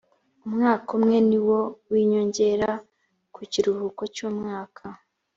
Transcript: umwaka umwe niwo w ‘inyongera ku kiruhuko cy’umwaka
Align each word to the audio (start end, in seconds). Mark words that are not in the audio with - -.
umwaka 0.45 0.89
umwe 0.97 1.17
niwo 1.29 1.59
w 1.89 1.93
‘inyongera 2.01 2.69
ku 3.33 3.41
kiruhuko 3.51 4.01
cy’umwaka 4.15 4.83